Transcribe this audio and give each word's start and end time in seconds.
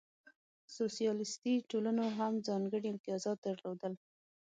سوسیالیستي 0.75 1.53
ټولنو 1.71 2.05
هم 2.17 2.33
ځانګړې 2.47 2.87
امتیازات 2.91 3.37
درلودل. 3.45 3.93